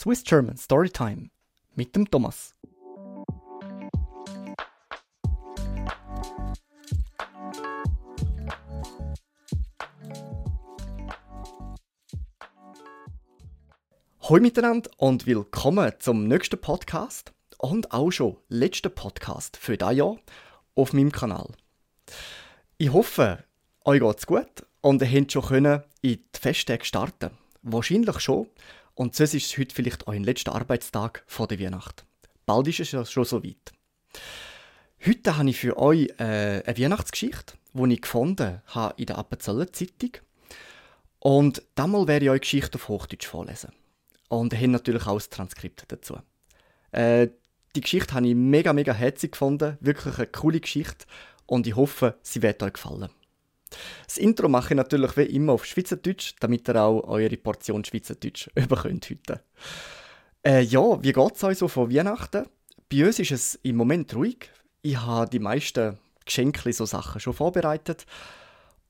[0.00, 1.28] Swiss German Storytime
[1.74, 2.54] mit dem Thomas.
[14.20, 20.16] Hallo miteinander und willkommen zum nächsten Podcast und auch schon letzten Podcast für dieses Jahr
[20.76, 21.50] auf meinem Kanal.
[22.76, 23.42] Ich hoffe,
[23.84, 27.32] euch geht's gut und ihr könnt schon in die Festtage starten.
[27.62, 28.46] Wahrscheinlich schon.
[28.98, 32.04] Und sonst ist es heute vielleicht euer letzter Arbeitstag vor der Weihnacht.
[32.46, 33.72] Bald ist es schon so weit.
[35.06, 39.72] Heute habe ich für euch äh, eine Weihnachtsgeschichte, die ich gefunden habe in der Appenzeller
[39.72, 40.14] Zeitung.
[41.20, 43.70] Und damals werde ich euch Geschichte auf Hochdeutsch vorlesen.
[44.30, 46.18] Und ich habe natürlich auch das Transkript dazu.
[46.90, 47.28] Äh,
[47.76, 49.78] die Geschichte habe ich mega, mega herzig gefunden.
[49.78, 51.06] Wirklich eine coole Geschichte.
[51.46, 53.10] Und ich hoffe, sie wird euch gefallen.
[54.06, 58.48] Das Intro mache ich natürlich wie immer auf Schweizerdeutsch, damit ihr auch eure Portion Schweizerdeutsch
[58.54, 59.42] überkommt heute.
[60.44, 62.46] Äh, ja, wie geht es euch so von Weihnachten?
[62.90, 64.50] Bei uns ist es im Moment ruhig.
[64.82, 68.06] Ich habe die meisten Geschenke, so Sachen schon vorbereitet.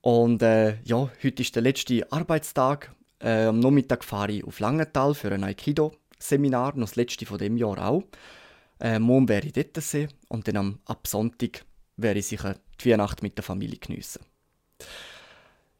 [0.00, 2.94] Und äh, ja, heute ist der letzte Arbeitstag.
[3.20, 7.56] Äh, am Nachmittag fahre ich auf Langenthal für ein Aikido-Seminar, noch das letzte von dem
[7.56, 8.05] Jahr auch.
[8.81, 11.64] Äh, morgen werde ich dort sein und dann am, ab Sonntag
[11.97, 14.20] werde ich sicher die Weihnacht mit der Familie geniessen.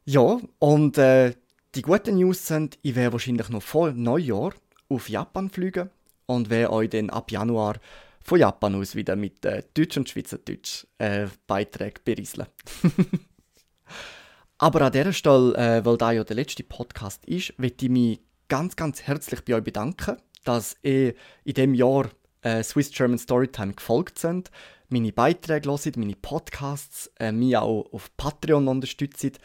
[0.05, 1.33] Ja, und äh,
[1.75, 4.53] die guten News sind, ich werde wahrscheinlich noch vor Neujahr
[4.89, 5.89] auf Japan fliegen
[6.25, 7.75] und werde euch dann ab Januar
[8.23, 12.47] von Japan aus wieder mit äh, Deutsch und Schweizerdeutsch äh, Beiträgen berieseln.
[14.57, 18.19] Aber an dieser Stelle, äh, weil da ja der letzte Podcast ist, möchte ich mich
[18.47, 22.09] ganz, ganz herzlich bei euch bedanken, dass ihr in dem Jahr
[22.41, 24.51] äh, Swiss German Storytime gefolgt sind,
[24.89, 29.39] meine Beiträge hört, meine Podcasts, äh, mich auch auf Patreon unterstützt.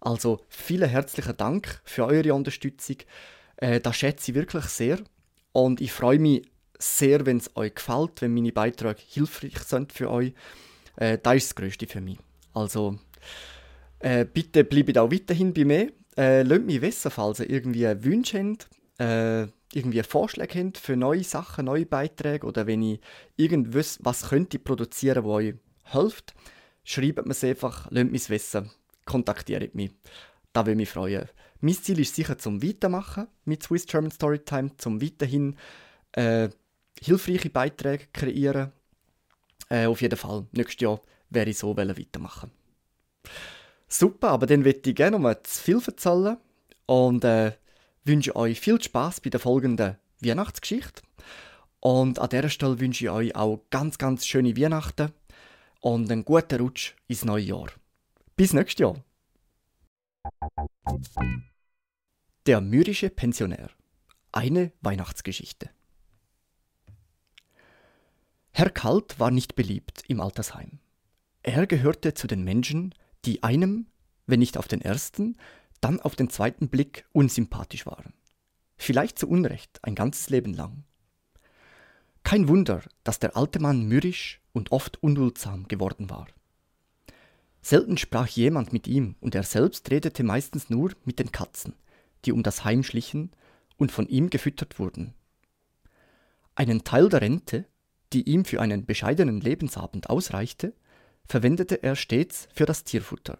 [0.00, 2.96] Also vielen herzlichen Dank für eure Unterstützung.
[3.56, 4.98] Äh, das schätze ich wirklich sehr.
[5.52, 6.42] Und ich freue mich
[6.78, 10.32] sehr, wenn es euch gefällt, wenn meine Beiträge hilfreich sind für euch.
[10.96, 12.18] Äh, das ist das Größte für mich.
[12.54, 12.98] Also
[13.98, 15.92] äh, bitte bleibt auch weiterhin bei mir.
[16.16, 18.68] Äh, lasst mich wissen, falls ihr irgendwie Wünsche habt.
[18.98, 23.00] Äh, irgendwie Vorschläge habt für neue Sachen, neue Beiträge oder wenn ich
[23.36, 25.54] irgendwas was könnte produzieren, wo euch
[25.84, 26.34] hilft,
[26.82, 28.70] schreibt mir es einfach, lasst mich wissen,
[29.10, 29.92] kontaktiert mich.
[30.52, 31.28] Da würde mich freuen.
[31.60, 35.56] Mein Ziel ist sicher zum Weitermachen mit Swiss German Storytime, zum weiterhin
[36.12, 36.48] äh,
[37.00, 38.72] hilfreiche Beiträge kreieren.
[39.68, 42.50] Äh, auf jeden Fall, nächstes Jahr werde ich so weitermachen.
[43.88, 46.36] Super, aber dann würde ich gerne mal zu viel erzählen
[46.86, 47.52] und äh,
[48.04, 51.02] wünsche euch viel Spaß bei der folgenden Weihnachtsgeschichte.
[51.80, 55.12] Und an dieser Stelle wünsche ich euch auch ganz, ganz schöne Weihnachten
[55.80, 57.68] und einen guten Rutsch ins neue Jahr.
[58.40, 59.04] Bis nächstes Jahr.
[62.46, 63.68] Der mürrische Pensionär.
[64.32, 65.68] Eine Weihnachtsgeschichte.
[68.52, 70.78] Herr Kalt war nicht beliebt im Altersheim.
[71.42, 72.94] Er gehörte zu den Menschen,
[73.26, 73.88] die einem,
[74.26, 75.36] wenn nicht auf den ersten,
[75.82, 78.14] dann auf den zweiten Blick unsympathisch waren.
[78.78, 80.84] Vielleicht zu Unrecht, ein ganzes Leben lang.
[82.22, 86.26] Kein Wunder, dass der alte Mann mürrisch und oft unduldsam geworden war.
[87.62, 91.74] Selten sprach jemand mit ihm, und er selbst redete meistens nur mit den Katzen,
[92.24, 93.30] die um das Heim schlichen
[93.76, 95.14] und von ihm gefüttert wurden.
[96.54, 97.66] Einen Teil der Rente,
[98.12, 100.74] die ihm für einen bescheidenen Lebensabend ausreichte,
[101.26, 103.38] verwendete er stets für das Tierfutter.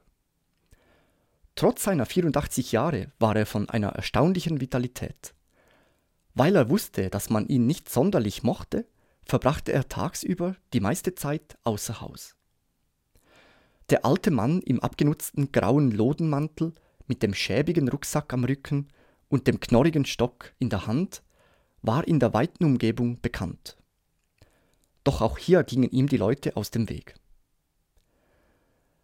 [1.57, 5.35] Trotz seiner 84 Jahre war er von einer erstaunlichen Vitalität.
[6.35, 8.87] Weil er wusste, dass man ihn nicht sonderlich mochte,
[9.25, 12.37] verbrachte er tagsüber die meiste Zeit außer Haus.
[13.91, 16.73] Der alte Mann im abgenutzten grauen Lodenmantel
[17.09, 18.87] mit dem schäbigen Rucksack am Rücken
[19.29, 21.23] und dem knorrigen Stock in der Hand
[21.83, 23.77] war in der weiten Umgebung bekannt.
[25.03, 27.15] Doch auch hier gingen ihm die Leute aus dem Weg.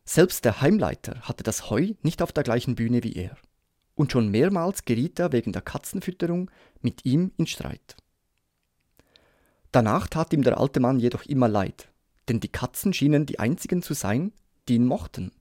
[0.05, 3.37] Selbst der Heimleiter hatte das Heu nicht auf der gleichen Bühne wie er.
[3.97, 6.49] Und schon mehrmals geriet er wegen der Katzenfütterung
[6.81, 7.97] mit ihm in Streit.
[9.73, 11.89] Danach tat ihm der alte Mann jedoch immer leid,
[12.29, 14.33] denn die Katzen schienen die einzigen zu sein,
[14.69, 15.33] die ihn mochten.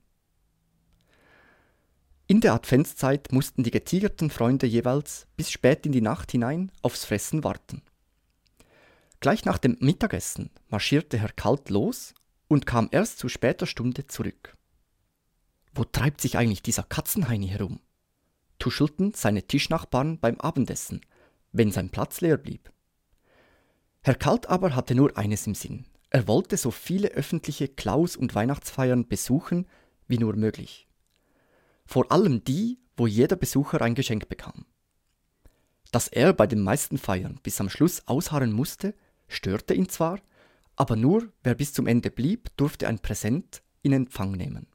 [2.28, 7.04] In der Adventszeit mussten die getigerten Freunde jeweils bis spät in die Nacht hinein aufs
[7.04, 7.82] Fressen warten.
[9.20, 12.14] Gleich nach dem Mittagessen marschierte Herr Kalt los
[12.48, 14.56] und kam erst zu später Stunde zurück.
[15.72, 17.80] Wo treibt sich eigentlich dieser Katzenheini herum?
[18.58, 21.02] tuschelten seine Tischnachbarn beim Abendessen,
[21.52, 22.72] wenn sein Platz leer blieb.
[24.02, 25.84] Herr Kalt aber hatte nur eines im Sinn.
[26.16, 29.66] Er wollte so viele öffentliche Klaus- und Weihnachtsfeiern besuchen,
[30.08, 30.88] wie nur möglich.
[31.84, 34.64] Vor allem die, wo jeder Besucher ein Geschenk bekam.
[35.92, 38.94] Dass er bei den meisten Feiern bis am Schluss ausharren musste,
[39.28, 40.18] störte ihn zwar,
[40.74, 44.68] aber nur wer bis zum Ende blieb, durfte ein Präsent in Empfang nehmen.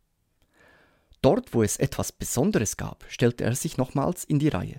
[1.24, 4.78] Dort, wo es etwas Besonderes gab, stellte er sich nochmals in die Reihe.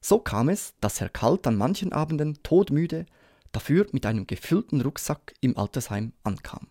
[0.00, 3.04] So kam es, dass Herr Kalt an manchen Abenden todmüde,
[3.52, 6.68] dafür mit einem gefüllten Rucksack im Altersheim ankam.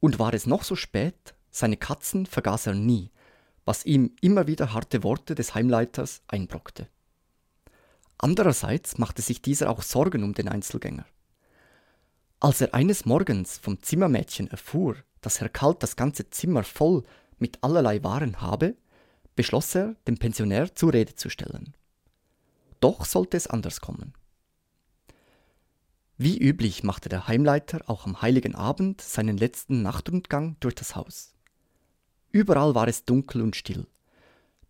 [0.00, 3.10] Und war es noch so spät, seine Katzen vergaß er nie,
[3.64, 6.88] was ihm immer wieder harte Worte des Heimleiters einbrockte.
[8.18, 11.06] Andererseits machte sich dieser auch Sorgen um den Einzelgänger.
[12.40, 17.02] Als er eines Morgens vom Zimmermädchen erfuhr, dass Herr Kalt das ganze Zimmer voll
[17.38, 18.76] mit allerlei Waren habe,
[19.34, 21.74] beschloss er, den Pensionär zur Rede zu stellen.
[22.80, 24.14] Doch sollte es anders kommen.
[26.18, 31.34] Wie üblich machte der Heimleiter auch am heiligen Abend seinen letzten Nachtrundgang durch das Haus.
[32.30, 33.86] Überall war es dunkel und still.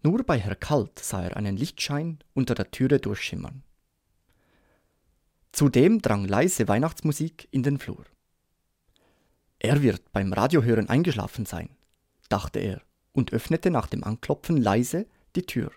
[0.03, 3.63] Nur bei Herr Kalt sah er einen Lichtschein unter der Türe durchschimmern.
[5.53, 8.05] Zudem drang leise Weihnachtsmusik in den Flur.
[9.61, 11.71] Er wird beim Radiohören eingeschlafen sein,
[12.29, 12.83] dachte er
[13.13, 15.07] und öffnete nach dem Anklopfen leise
[15.37, 15.71] die Tür.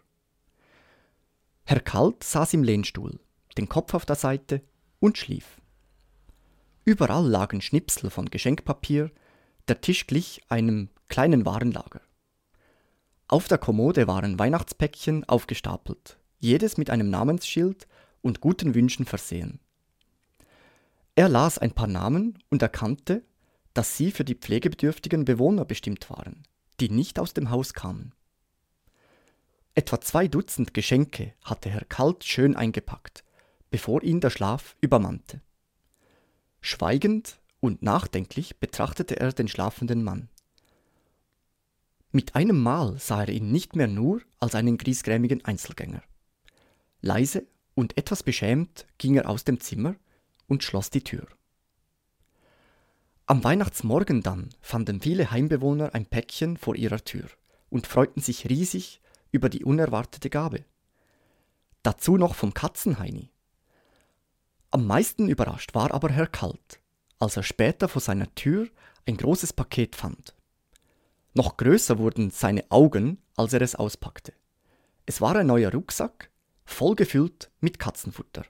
[1.64, 3.20] Herr Kalt saß im Lehnstuhl,
[3.58, 4.64] den Kopf auf der Seite
[5.00, 5.59] und schlief.
[6.90, 9.12] Überall lagen Schnipsel von Geschenkpapier,
[9.68, 12.02] der Tisch glich einem kleinen Warenlager.
[13.28, 17.88] Auf der Kommode waren Weihnachtspäckchen aufgestapelt, jedes mit einem Namensschild
[18.24, 19.60] und guten Wünschen versehen.
[21.14, 23.24] Er las ein paar Namen und erkannte,
[23.76, 26.42] dass sie für die pflegebedürftigen Bewohner bestimmt waren,
[26.80, 28.16] die nicht aus dem Haus kamen.
[29.76, 33.24] Etwa zwei Dutzend Geschenke hatte Herr Kalt schön eingepackt,
[33.70, 35.44] bevor ihn der Schlaf übermannte.
[36.62, 40.30] Schweigend und nachdenklich betrachtete er den schlafenden Mann.
[42.12, 46.02] Mit einem Mal sah er ihn nicht mehr nur als einen griesgrämigen Einzelgänger.
[47.02, 47.46] Leise
[47.76, 49.96] und etwas beschämt ging er aus dem Zimmer
[50.48, 51.28] und schloss die Tür.
[53.26, 57.30] Am Weihnachtsmorgen dann fanden viele Heimbewohner ein Päckchen vor ihrer Tür
[57.70, 59.02] und freuten sich riesig
[59.32, 60.66] über die unerwartete Gabe.
[61.84, 63.30] Dazu noch vom Katzenheini.
[64.72, 66.80] Am meisten überrascht war aber Herr Kalt,
[67.18, 68.68] als er später vor seiner Tür
[69.08, 70.36] ein großes Paket fand.
[71.34, 74.34] Noch größer wurden seine Augen, als er es auspackte.
[75.08, 76.30] Es war ein neuer Rucksack,
[76.66, 78.46] voll gefüllt mit Katzenfutter.